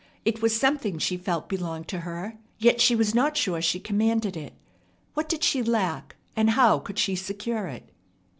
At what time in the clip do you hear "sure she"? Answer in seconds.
3.37-3.79